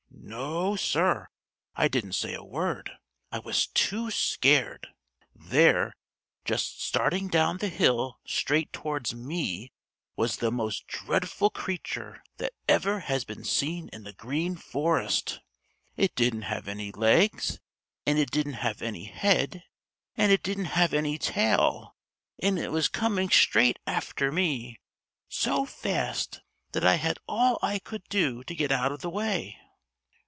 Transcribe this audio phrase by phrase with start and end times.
[0.23, 1.27] No, Sir,
[1.75, 2.91] I didn't say a word.
[3.33, 4.87] I was too scared.
[5.35, 5.91] There,
[6.45, 9.73] just starting down the hill straight towards me,
[10.15, 15.41] was the most dreadful creature that ever has been seen in the Green Forest!
[15.97, 17.59] It didn't have any legs,
[18.05, 19.63] and it didn't have any head,
[20.15, 21.97] and it didn't have any tail,
[22.39, 24.79] and it was coming straight after me
[25.27, 26.39] so fast
[26.71, 29.57] that I had all I could do to get out of the way!"